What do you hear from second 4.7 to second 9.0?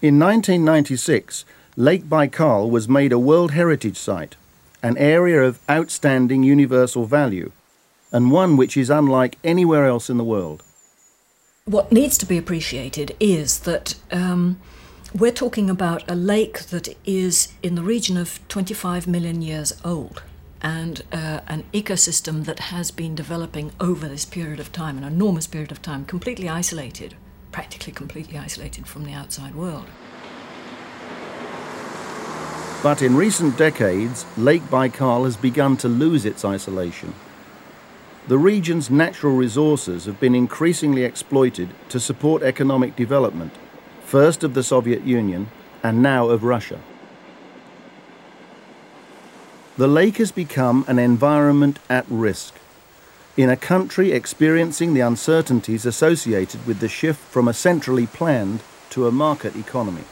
an area of outstanding universal value, and one which is